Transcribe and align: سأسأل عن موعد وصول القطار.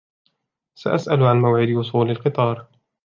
سأسأل 0.75 1.23
عن 1.23 1.41
موعد 1.41 1.69
وصول 1.69 2.11
القطار. 2.11 2.67